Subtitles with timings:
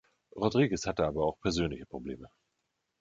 [0.35, 2.27] Rodriguez hatte aber auch persönliche Probleme.